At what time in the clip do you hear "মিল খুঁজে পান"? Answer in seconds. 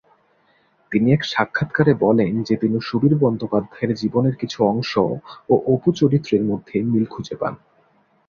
6.83-7.53